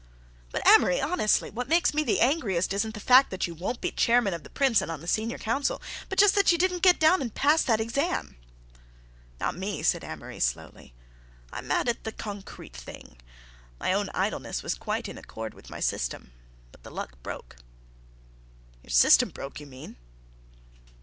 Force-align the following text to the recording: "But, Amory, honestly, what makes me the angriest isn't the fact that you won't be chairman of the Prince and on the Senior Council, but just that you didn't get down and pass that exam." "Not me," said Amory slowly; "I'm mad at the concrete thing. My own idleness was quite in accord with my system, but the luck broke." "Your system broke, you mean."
"But, 0.51 0.67
Amory, 0.67 0.99
honestly, 0.99 1.51
what 1.51 1.67
makes 1.69 1.93
me 1.93 2.03
the 2.03 2.21
angriest 2.21 2.73
isn't 2.73 2.95
the 2.95 2.99
fact 2.99 3.29
that 3.29 3.45
you 3.45 3.53
won't 3.53 3.81
be 3.81 3.91
chairman 3.91 4.33
of 4.33 4.41
the 4.41 4.49
Prince 4.49 4.81
and 4.81 4.89
on 4.89 4.99
the 5.01 5.07
Senior 5.07 5.37
Council, 5.37 5.79
but 6.09 6.17
just 6.17 6.33
that 6.33 6.51
you 6.51 6.57
didn't 6.57 6.81
get 6.81 6.99
down 6.99 7.21
and 7.21 7.31
pass 7.35 7.61
that 7.61 7.79
exam." 7.79 8.35
"Not 9.39 9.55
me," 9.55 9.83
said 9.83 10.03
Amory 10.03 10.39
slowly; 10.39 10.95
"I'm 11.53 11.67
mad 11.67 11.87
at 11.87 12.03
the 12.03 12.11
concrete 12.11 12.75
thing. 12.75 13.17
My 13.79 13.93
own 13.93 14.09
idleness 14.15 14.63
was 14.63 14.73
quite 14.73 15.07
in 15.07 15.19
accord 15.19 15.53
with 15.53 15.69
my 15.69 15.79
system, 15.79 16.31
but 16.71 16.81
the 16.81 16.89
luck 16.89 17.21
broke." 17.21 17.57
"Your 18.81 18.89
system 18.89 19.29
broke, 19.29 19.59
you 19.59 19.67
mean." 19.67 19.97